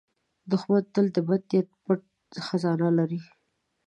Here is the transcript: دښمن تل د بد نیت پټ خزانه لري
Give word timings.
دښمن 0.49 0.83
تل 0.93 1.05
د 1.15 1.17
بد 1.27 1.41
نیت 1.51 1.69
پټ 1.83 2.01
خزانه 2.45 2.89
لري 2.97 3.21